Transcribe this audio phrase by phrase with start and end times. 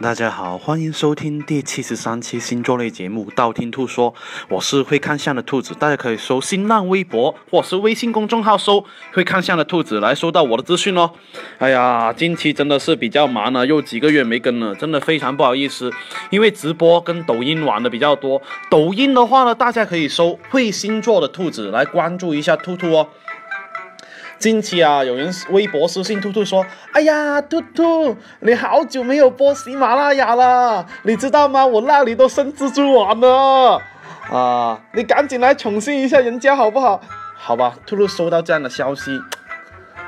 [0.00, 4.12] 大家好，欢迎收听第七十三期星座类节目《道听途说》，
[4.48, 8.84] 我是会看相的兔子，大家可以搜新浪微博或是微信公众号搜
[9.14, 11.12] “会看相的兔子”来收到我的资讯哦。
[11.58, 15.92] 哎呀，近期真的是比较忙了，又几个月没更了，真的非常不好意思。
[16.30, 23.08] 因为直播跟抖音玩的比较多，抖音的话呢，大家可以搜“会星座的兔子”来关注一下兔兔哦。
[24.38, 31.64] 近期啊，有人微博私信兔兔说：“哎呀，兔兔，你好久没有播喜马拉雅了，你知道吗？
[31.64, 33.80] 我那里都生蜘蛛网了
[34.30, 34.78] 啊！
[34.92, 37.00] 你赶紧来宠幸一下人家好不好？
[37.36, 39.18] 好吧。”兔兔收到这样的消息，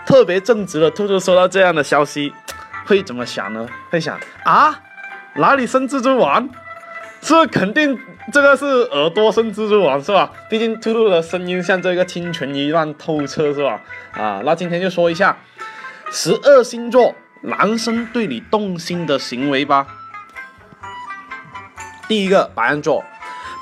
[0.05, 2.33] 特别正直的兔兔收到这样的消息，
[2.85, 3.67] 会怎么想呢？
[3.91, 4.79] 会想啊，
[5.35, 6.47] 哪里生蜘蛛网？
[7.21, 7.99] 是肯定。
[8.33, 10.29] 这个是耳朵生蜘蛛网是吧？
[10.51, 13.81] 毕竟兔兔的声音像这个清纯一样透彻是吧？
[14.13, 15.37] 啊，那今天就说一下
[16.11, 19.87] 十二星座男生对你动心的行为吧。
[22.09, 23.05] 第一个白羊座，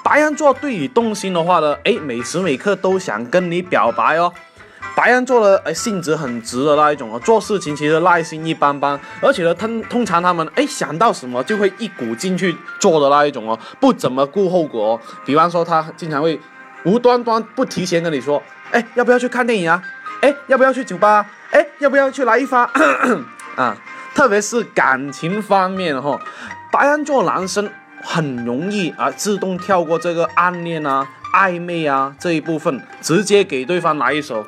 [0.03, 4.33] 白羊座对你动心的话呢，哎，每时每刻都想跟你表白哦。
[4.97, 15.01] 白羊座的哎性子很直的那一种啊，做事情其实耐心一般般，而且呢，通通常他们哎想到什么就会一股劲去做的那一种哦，不怎么顾后果哦。
[15.25, 16.41] 比方说他经常会
[16.85, 18.41] 无端端不提前跟你说，
[18.71, 19.83] 哎要不要去看电影啊？
[20.21, 21.27] 哎要不要去酒吧？
[21.51, 22.63] 哎要不要去来一发？
[23.57, 23.77] 啊，
[24.15, 26.19] 特别是感情方面哈，
[26.71, 27.69] 白羊座男生
[28.03, 34.47] 很容易啊自动跳过这个暗恋啊、暧昧啊这一部分，直接给对方来一首。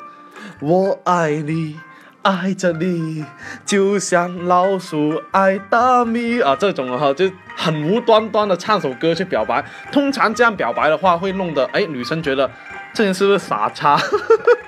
[0.59, 1.79] 我爱你，
[2.21, 3.25] 爱着你，
[3.65, 6.55] 就像老鼠爱大米啊！
[6.55, 9.63] 这种哈就很无端端的唱首歌去表白。
[9.91, 12.49] 通常这样表白的话，会弄得哎女生觉得
[12.93, 13.97] 这人是不是傻叉？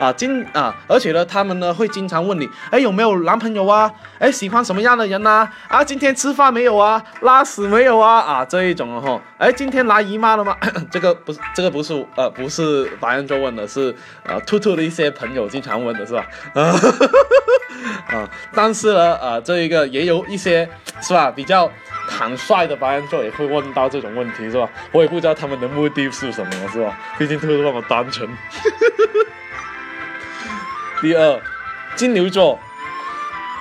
[0.00, 3.88] 啊，经啊，而且呢，他们呢会经常问你，哎，有没有男朋友啊？
[4.18, 5.46] 哎，喜欢什么样的人呢？
[5.68, 7.02] 啊，今天吃饭没有啊？
[7.20, 8.18] 拉屎没有啊？
[8.20, 10.56] 啊，这一种哈，哎，今天来姨妈了吗？
[10.90, 13.94] 这个不是，这个不是，呃，不是白羊座问的，是
[14.24, 16.26] 呃，兔兔的一些朋友经常问的是吧？
[18.08, 20.66] 啊，但是呢，啊，这一个也有一些
[21.02, 21.70] 是吧，比较
[22.08, 24.66] 坦率的白羊座也会问到这种问题是吧？
[24.92, 26.98] 我也不知道他们的目的是什么是吧？
[27.18, 28.26] 毕竟兔兔那么单纯。
[31.00, 31.40] 第二，
[31.96, 32.58] 金牛座，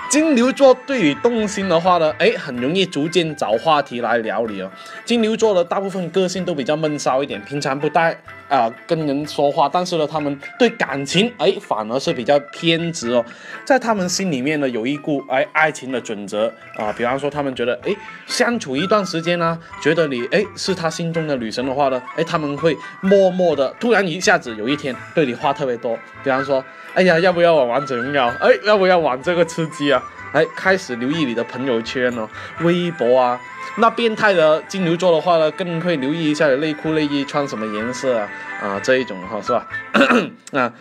[0.09, 4.69] 金牛座对你动心的话呢，哎，很容易逐渐找话题来聊你哦。
[5.05, 13.23] 金牛座的大部分个性都比较闷骚一点，平常不带啊跟人说话，但是呢，他们对感情哎反而是比较偏执哦。
[13.63, 17.95] 在他们心里面呢，有一股哎爱情的准则啊，比方说他们觉得哎
[18.27, 26.61] 相处一段时间呢，觉得你哎是他心中的女神的话呢，哎他们会默默的突然一下子有一天对你话特别多，比方说。
[26.95, 28.27] 哎呀，要不要玩王者荣耀？
[28.41, 30.01] 哎，要不要玩这个吃鸡啊？
[30.33, 32.27] 哎，开始留意你的朋友圈哦，
[32.61, 33.39] 微博啊。
[33.77, 38.29] 那变态的金牛座的话呢，更会留意一下内裤内衣穿什么颜色啊
[38.61, 39.67] 啊这一种哈，是吧？
[40.51, 40.73] 啊，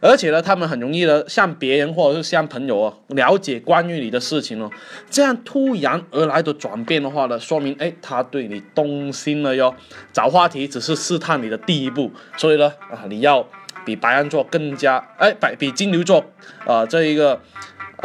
[0.00, 4.70] 而且呢，他们很容易的向别人或者是向朋友啊了解关于你的事情哦。
[5.10, 9.74] 这样突然而来的转变的话呢，说明哎他对你动心了哟。
[10.12, 13.46] 找话题只是试探你的第一步，所以呢啊你要。
[13.84, 16.24] 比白羊座更加哎，比比金牛座，
[16.64, 17.40] 呃，这一个，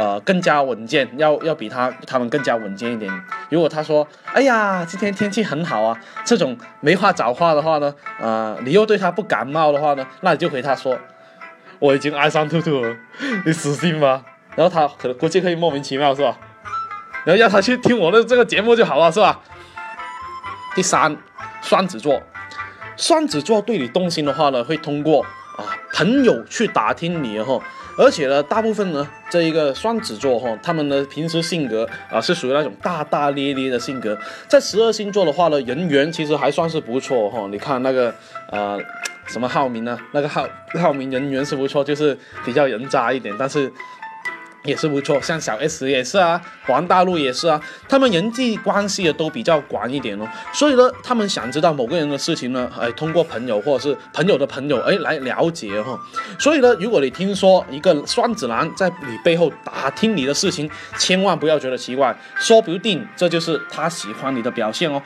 [0.01, 3.23] 呃，更加稳健，要要比他他们更加稳健一点。
[3.51, 5.95] 如果他说，哎呀，今天天气很好啊，
[6.25, 10.97] 这种没话找话的话呢，啊，你又对他不感冒的话呢，那你就回他说，
[11.77, 12.97] 我已经爱上兔兔了，
[13.45, 14.23] 你死心吧。
[14.55, 16.35] 然后他可能估计可以莫名其妙是吧？
[17.23, 19.39] 然后让他去听我的这个节目就好了是吧？
[20.73, 21.15] 第三，
[21.61, 22.19] 双子座，
[22.97, 25.23] 双子座对你动心的话呢，会通过。
[25.57, 27.59] 啊，朋友去打听你哈，
[28.01, 34.17] 而且呢，大部分呢，这一个双子座哈，他们的平时性格啊，是属于那种大大咧咧的性格。
[34.47, 37.47] 在十二星座的话呢，人缘其实还算是不错哈。
[37.51, 38.11] 你看那个
[38.49, 38.79] 呃，
[39.27, 39.95] 什么浩明呢？
[40.13, 40.47] 那个浩
[40.79, 43.71] 浩明人缘是不错，就是比较人渣一点，但是。
[44.63, 47.59] 也是不错，像小 S 也是啊，黄大陆也是啊，
[47.89, 55.99] 他们人际关系的都比较广一点哦，所以呢，他们想知道某个人的事情呢，哎，通过朋友或者是朋友的朋友，哎，来了解哈。
[56.37, 65.01] 所以呢，如果你听说一个双子男在你背后打听你的事情，千万不要觉得奇怪，说不定这就是他喜欢你的表现哦。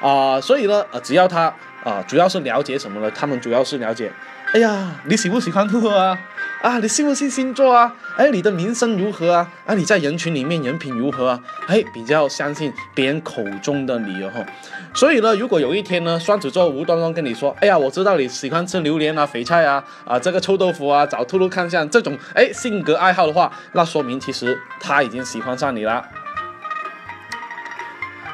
[0.00, 1.52] 啊，所以呢，呃，只要他
[1.82, 3.10] 啊，主要是了解什么呢？
[3.10, 4.10] 他们主要是了解。
[4.52, 6.18] 哎呀，你喜不喜欢兔兔啊？
[6.60, 7.94] 啊，你信不信星座啊？
[8.16, 9.48] 哎，你的名声如何啊？
[9.64, 11.40] 啊，你在人群里面人品如何啊？
[11.68, 14.44] 哎，比较相信别人口中的你哦。
[14.92, 26.04] 所以呢，如果有一天呢，双子座无端端跟你说，哎呀，我知道你喜欢吃榴莲啊、肥菜啊、啊这个臭豆腐啊，找兔兔看相这种哎性格爱好的话，那说明其实他已经喜欢上你了。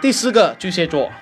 [0.00, 1.12] 第四个巨蟹座，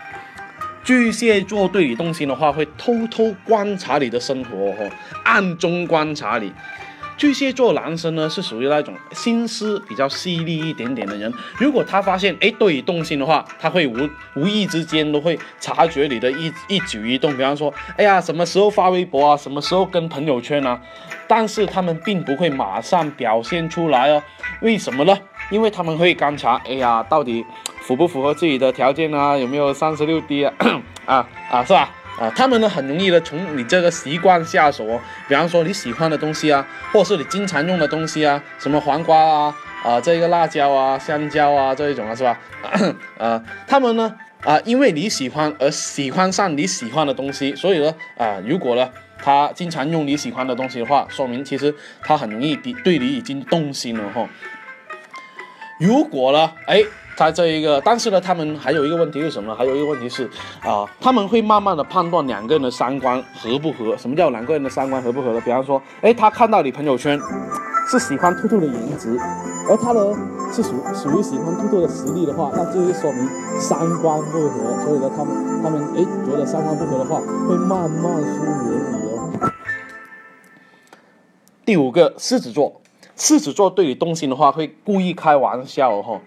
[0.85, 4.91] 巨蟹座对你动心的话，会偷偷观察你的生活哦，
[5.25, 6.53] 暗中观察你。
[7.17, 11.33] 巨蟹座男生呢是属于那种心思比较细腻一点点的人。
[11.59, 13.95] 如果他发现哎对你动心的话，他会无
[14.35, 17.35] 无意之间都会察觉你的一一举一动。
[17.37, 20.79] 比方说，哎呀，什么时候发微博啊，什么时候跟朋友圈啊，
[21.29, 24.21] 但是他们并不会马上表现出来哦。
[24.61, 25.17] 为什么呢？
[25.51, 27.45] 因为他们会观察，哎呀，到底
[27.81, 29.37] 符不符合自己的条件啊？
[29.37, 30.53] 有没有三十六 D 啊？
[31.07, 31.91] 啊啊，是吧？
[32.19, 42.39] 啊，他们呢很容易的从你这个习惯下手哦，比方说你喜欢的东西啊，或是你经常用的东西啊，什么黄瓜啊，啊这个辣椒啊、香蕉啊这一种啊，是吧？
[43.19, 44.15] 啊，他们呢
[44.45, 48.89] 啊，因为你喜欢而喜欢上你喜欢的东西，所以呢啊，如果呢
[49.19, 54.29] 他经常用你喜欢的东西的话，说明其实他很容易对对你已经动心了哈。
[55.79, 56.83] 如果呢，哎。
[57.17, 59.55] 在这一个，但是呢，他们还有一个问题是什么呢？
[59.57, 60.29] 还有一个问题是，
[60.65, 63.97] 啊，他们会慢慢的判断两个人的三观合不合。
[63.97, 65.41] 什么叫两个人的三观合不合呢？
[65.45, 67.17] 比方说，哎，他看到你朋友圈
[67.89, 69.17] 是喜欢兔兔的颜值，
[69.71, 70.01] 而他呢
[70.53, 73.29] 是属属于喜欢兔兔的实力的话，那就说明
[73.61, 74.77] 三观不合。
[74.83, 79.53] 所以呢，他们他们哎觉得三观不合的话，会慢慢疏远你哦。
[81.65, 82.83] 第五个，狮子座，
[83.17, 86.21] 狮子座对你动心的话，会故意开玩笑哈。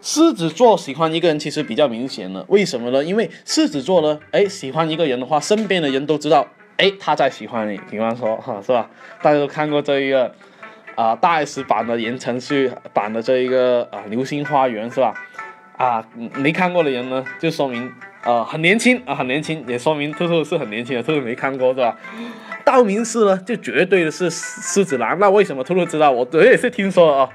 [0.00, 3.02] 狮子座喜欢一个人其实比较明显了，为什么呢？
[3.02, 6.46] 因为狮子座呢，哎，喜欢一个人的话，身边的人都知道，
[6.76, 7.80] 哎，他在喜欢你。
[7.90, 8.88] 比方说，哈，是吧？
[9.20, 10.32] 大家都看过这一个
[10.94, 15.12] 啊，大 S 版的言承旭版的这一个啊，《流星花园》是吧？
[15.76, 17.92] 啊，没看过的人呢，就说明
[18.22, 21.96] 啊，很年轻啊，很年轻，也说明兔兔是很年轻的，兔兔没看过是吧？
[22.68, 25.18] 道明寺呢，就绝对的是狮子男。
[25.18, 26.10] 那为什么兔兔知道？
[26.10, 27.28] 我我也是听说啊。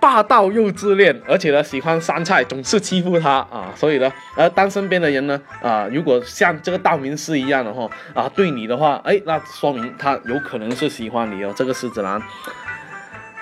[0.00, 12.20] 霸道又自恋，而且呢喜欢山菜，总是欺负他啊，所以呢，而当身边的人呢，啊，如果像这个道明寺一样的话，啊，对你的话，哎，那说明他有可能是喜欢你哦，这个狮子男。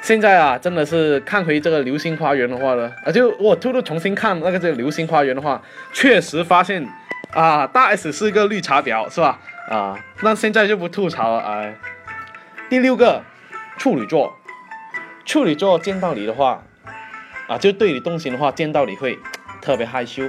[0.03, 5.63] 现在啊，真的是看回这个《流星花园》的话呢，啊，就我突突重新看那个这个《流星花园》的话，
[5.95, 6.87] 确实发现
[7.33, 9.39] 啊，大 S 是一个绿茶婊，是吧？
[9.71, 11.77] 啊，那现在就不吐槽了，哎。
[12.69, 13.23] 第六个，
[13.79, 14.37] 处女座。
[15.25, 16.65] 处女座见到你的话，
[17.47, 19.17] 啊，就对你动心的话，见到你会
[19.63, 20.29] 特别害羞。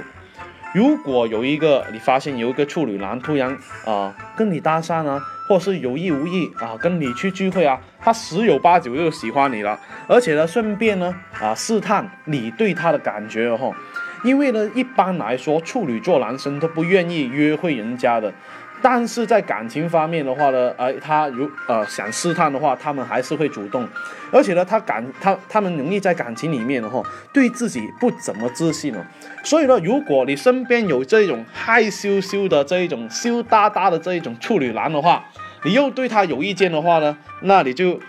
[0.72, 13.74] 如果有一个你发现有一个处女男突然啊跟你搭讪啊，或是有意无意啊跟你去聚会啊，他十有八九就喜欢你了，而且呢顺便呢啊试探你对他的感觉哦。
[14.22, 18.32] 因为呢一般来说处女座男生都不愿意约会人家的。
[18.82, 23.88] 但是在感情方面的话呢，呃，他如呃想试探的话，他们还是会主动，
[24.32, 27.00] 而且呢，他感他他们容易在感情里面的话，
[27.32, 28.98] 对自己不怎么自信哦。
[29.44, 35.24] 所以呢，如果你身边有这种害羞羞的这一种羞答答的这一种处女男的话，
[35.62, 38.00] 你又对他有意见的话呢，那你就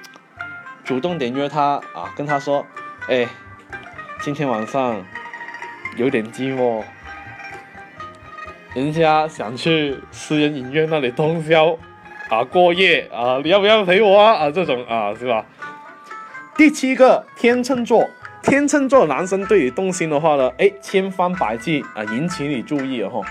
[0.83, 2.65] 主动点约他啊，跟他说，
[3.07, 3.27] 哎，
[4.21, 5.05] 今天晚上
[5.97, 6.83] 有点寂寞。
[8.73, 11.77] 人家想去私人影院那里通宵，
[12.27, 14.33] 啊过夜啊，你要不要陪我啊？
[14.33, 15.45] 啊这种啊是吧？
[16.57, 18.09] 第七个天秤座，
[18.41, 23.21] 天秤座男生对你动心的话呢，哎千方百计啊引起你注意哦。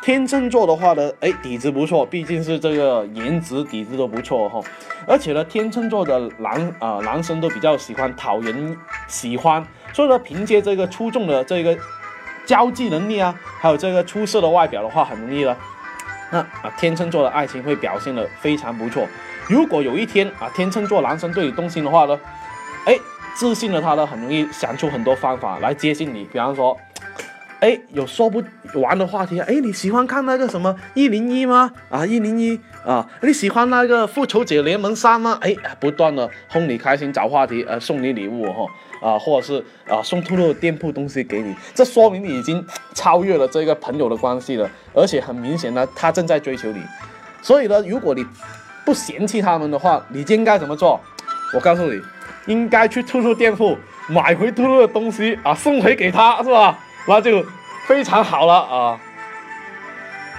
[0.00, 4.58] 天秤座的话呢，哎底子不错，毕竟是这个颜值底子都不错哈。
[5.06, 8.74] 而且呢，天秤座的男啊男生都比较喜欢讨人
[9.06, 11.76] 喜欢，所以呢凭借这个出众的这个。
[12.48, 15.54] 交际能力啊，还有这个出色的外表的话，很容易了。
[16.32, 19.06] 那啊，天秤座的爱情会表现的非常不错。
[19.48, 22.18] 如果有一天啊，天秤座男生对你动心的话呢，
[22.86, 22.98] 哎，
[23.34, 26.24] 自信的他呢，很容易想出很多方法来接近你。
[26.24, 26.74] 比方说，
[27.60, 28.42] 哎，有说不
[28.74, 29.38] 完的话题。
[29.40, 31.70] 哎，你喜欢看那个什么一零一吗？
[31.90, 35.36] 啊，一零一啊，你喜欢那个复仇者联盟三吗？
[35.42, 38.66] 哎，不断的哄你开心，找话题，呃，送你礼物哈。
[39.00, 42.64] 啊，或者是啊，送兔兔店铺东西给你，这说明你已经
[42.94, 46.80] 超越了这个朋友的关系了，而且很明显呢，他正在追求你。
[47.42, 48.26] 所以呢，如果你
[48.84, 51.00] 不嫌弃他们的话，你应该怎么做？
[51.54, 52.00] 我告诉你，
[52.46, 53.76] 应该去兔兔店铺
[54.08, 56.78] 买回兔兔的东西啊，送回给他，是吧？
[57.06, 57.44] 那就
[57.86, 59.00] 非常好了啊。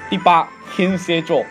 [0.10, 1.46] 第八，天蝎座，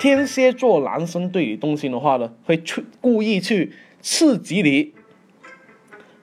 [0.00, 4.93] 天蝎座男生对你动心的话呢，会去故意去刺激你。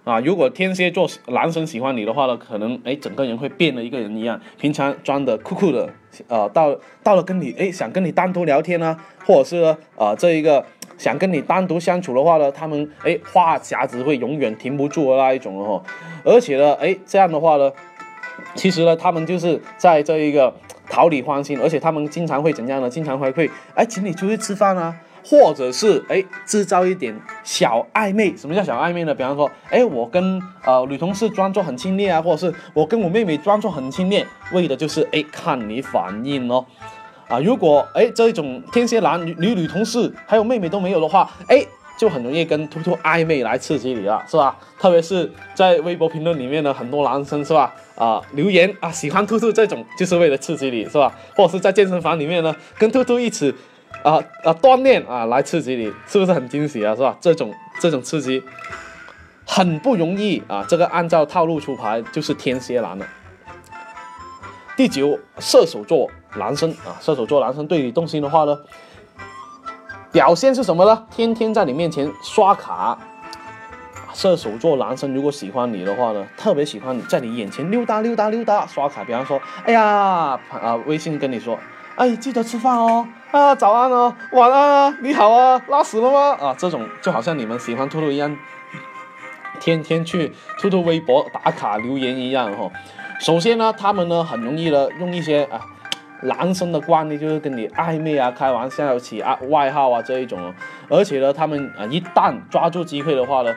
[0.04, 5.88] 啊，如果天蝎座男生喜欢你的话呢，可能哎整个人会变了一个人一样，平常装的酷酷的，
[6.28, 10.66] 呃，到到了跟你哎想跟你单独聊天呢，或者是呃这一个
[10.98, 15.84] 想跟你单独相处的话呢，他们哎话匣子会永远停不住的那一种哦，
[16.26, 17.72] 而且呢哎这样的话呢，
[18.56, 20.52] 其实呢，他们就是在这一个
[20.90, 22.90] 讨你欢心，而且他们经常会怎样呢？
[22.90, 27.14] 经常会会哎请你出去吃饭啊，或者是哎制造一点
[27.44, 28.36] 小暧昧。
[28.36, 29.14] 什么叫小暧昧呢？
[29.14, 36.66] 比方说，哎我跟呃女同事装作很亲密啊，或者是我跟我妹妹装作很亲密，为的就是哎看你反应哦。
[37.28, 41.66] 啊，如果哎这一种天蝎男女女女同事还有妹妹都没有的话，哎。
[41.98, 44.58] 就很容易跟兔兔暧昧来刺激你了，是吧？
[44.80, 47.72] 特别是在微博评论里面呢，很多男生是吧？
[47.96, 51.16] 啊，留言啊，喜欢兔兔这种就是为了刺激你，是吧？
[51.36, 53.54] 或者是在健身房里面呢，跟兔兔一起
[54.04, 56.96] 啊啊锻炼啊，来刺激你，是不是很惊喜啊？
[56.96, 57.18] 是吧？
[57.22, 58.44] 这种这种刺激
[59.46, 63.06] 很不容易啊，这个按照套路出牌就是天蝎男了。
[64.76, 68.58] 第九，射手座男生啊，射手座男生对你动心的话呢？
[70.12, 71.06] 表现是什么呢？
[71.12, 72.98] 天天在你面前刷卡。
[74.14, 79.06] 射手座男生如果喜欢你的话呢，特别喜欢你在你眼前溜达溜达溜达刷卡。
[79.06, 81.58] 比方说，哎呀，啊，微信跟你说，
[81.96, 86.38] 哎，记得吃饭哦，啊，早安哦，晚安啊，你好啊，拉屎了吗？
[86.40, 88.36] 啊，这种就好像你们喜欢兔兔一样，
[89.60, 92.72] 天天去兔兔微博打卡留言一样哈。
[93.20, 95.60] 首先呢，他们呢很容易的用一些啊。
[96.24, 100.54] 男生的惯例就是跟你暧昧啊，开玩笑起啊外号啊这一种，
[100.88, 103.52] 而且呢，他们啊一旦抓住机会的话呢，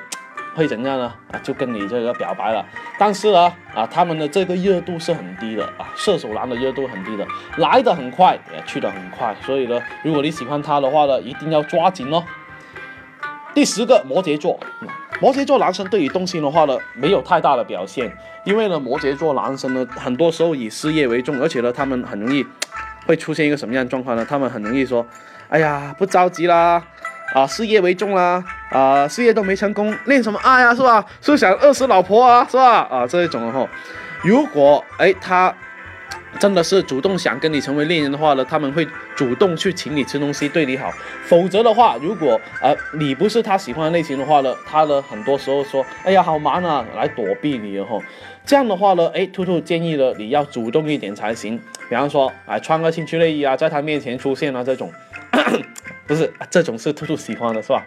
[0.54, 1.12] 会怎样呢？
[1.32, 2.64] 啊，就跟你这个表白了。
[2.98, 7.26] 但是呢，啊，他们的这个热度是很低的啊，射手男的热度很低的，
[7.58, 9.34] 来的很快，也去的很快。
[9.42, 12.22] 所以呢，如果你喜欢他的话呢，一定要抓紧哦。
[13.52, 14.58] 第十个摩羯座。
[15.20, 18.12] 摩羯座男生对于动心的话呢，没有太大的表现，
[18.44, 22.44] 因为呢，摩羯座男生呢，很多时候以事业为重，而且呢，他们很容易
[23.06, 24.26] 会出现一个什么样的状况呢？
[24.28, 25.06] 他们很容易说，
[25.48, 26.82] 哎呀，不着急啦，
[27.34, 31.04] 啊，事业为重啦，啊，事业都没成功，恋什么爱啊，是吧？
[31.20, 32.88] 是想饿死老婆啊，是吧？
[32.90, 33.68] 啊，这一种哈，
[34.22, 35.54] 如果哎他。
[36.40, 40.90] 真的是主动想跟你成为恋人的话呢，他们会主动去请你吃东西，对你好。
[41.26, 48.02] 否则的话，如果呃你不是他喜欢的类型的话呢，他呢很多时候说，哎呀好忙啊，来躲避你哦。
[48.44, 51.56] 这样的话呢，哎，兔兔建议了你要主动一点才行。
[51.88, 54.92] 比方说，哎，穿个情趣内衣啊，在他面前出现啊，这种，
[56.06, 57.82] 不是这种是兔兔喜欢的，是吧？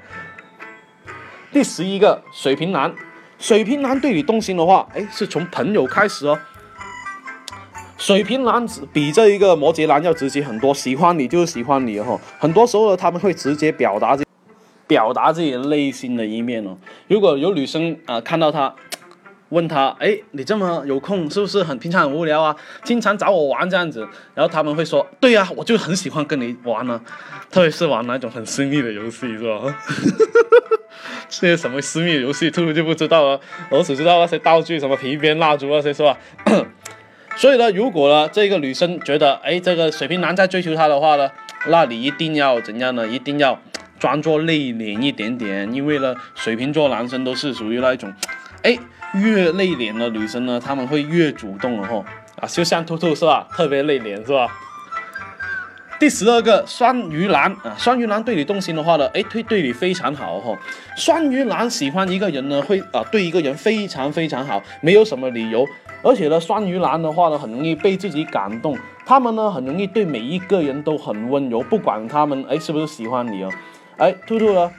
[1.52, 2.94] 第十一个水瓶男，
[3.40, 6.38] 水瓶男对你动心的话，哎，是从朋友开始哦。
[7.98, 12.20] 水瓶男子比这一个摩羯男要直接很多，喜欢你就是喜欢你哦。
[12.38, 14.24] 很多时候，他们会直接表达自
[14.86, 16.78] 表达自己内心的一面哦。
[17.08, 18.76] 如果有女生啊看到他，
[19.50, 22.56] 问他，哎，你这么有空，是不是很平常很无聊啊？
[22.84, 27.00] 经常找我玩这样子，然后他们会说，对呀，我就很喜欢跟你玩呢，
[27.50, 29.76] 特别是玩那种很私密的游戏，是吧？
[31.30, 33.40] 这些什么私密游戏，兔兔就不知道了，
[33.70, 36.18] 我只知道那些道具，什么皮鞭、蜡烛那些，是吧？
[37.36, 41.30] 所以呢，如果呢这个女生觉得，哎，这个水瓶男在追求她的话呢，
[41.68, 43.08] 那你一定要怎样呢？
[43.08, 43.60] 一定要
[44.00, 48.12] 装作内敛一点点，因为呢，水瓶座男生都是属于那一种，
[48.64, 48.76] 哎，
[49.20, 52.04] 越内敛的女生呢，他们会越主动了哈，
[52.42, 53.48] 啊，就像兔兔是吧？
[53.52, 54.48] 特别内敛是吧？
[56.00, 60.56] 第十二个双鱼男啊，双鱼男对你动心的话呢，哎，对对你非常好哈。
[60.96, 65.68] 双鱼男喜欢一个人呢，会啊对一个人非常非常好，没有什么理由。
[66.04, 68.78] 而且呢，双鱼男的话呢，很容易被自己感动。
[69.08, 73.52] 他们呢，很容易对每一个人都很温柔，不管他们哎是不是喜欢你哦。
[73.98, 74.72] 哎，兔兔呢，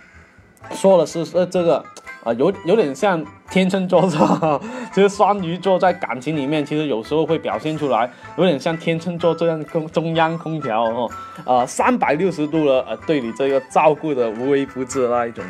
[0.70, 1.84] 说的是呃这个
[2.28, 4.60] 啊，有有点像天秤座 是吧？
[4.92, 11.10] 其实双鱼座在感情里面，其实有时候会表现出来，有点像天秤座这样空中央空调哦，
[11.46, 15.42] 啊三百六十度的呃对你这个照顾的无微不至的那一种。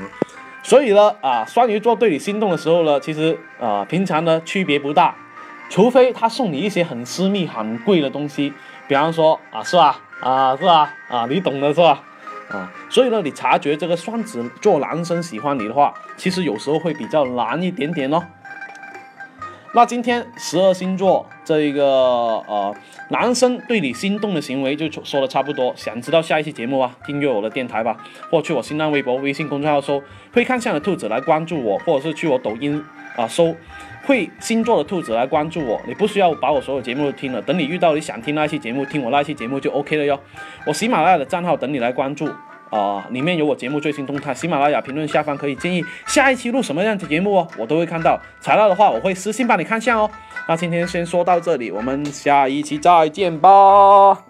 [0.62, 5.14] 所以呢，啊双鱼座对你心动的时候呢，其实啊平常呢区别不大。
[5.70, 8.54] 除非他送你一些很私密、很贵的东西，
[8.87, 10.00] 比方说啊，是吧？
[10.20, 10.94] 啊，是吧？
[11.11, 12.02] 啊，你懂的是吧？
[12.50, 18.23] 啊，所以呢，你察觉这个双子座男生喜欢你的话，其实有时候会比较难一点点哦。
[19.75, 22.75] 那今天十二星座这一个呃
[23.11, 25.73] 男生对你心动的行为就说的差不多。
[25.77, 26.97] 想知道下一期节目啊？
[27.07, 27.97] 订阅我的电台吧，
[28.31, 32.83] 或去我新浪微博、微信公众号搜“会看相的兔子”来关注我，或者是去我抖音
[33.17, 33.55] 啊搜。
[34.05, 40.19] 会星座的兔子来关注我，你不需要把我所有节目都听了，等你遇到你想听那期节目，听我那期节目就 OK 了哟。
[40.65, 42.27] 我喜马拉雅的账号等你来关注
[42.71, 44.35] 啊，里面有我节目最新动态。
[44.35, 48.21] 喜马拉雅评论下方可以建议下一期录什么样的节目哦，我都会看到。
[48.41, 50.11] 材料的话，我会私信帮你看下哦。
[50.47, 54.27] 那今天先说到这里，我们下一期再见吧。